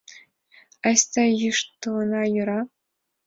[0.87, 2.61] —Айда йӱштылына, йӧра?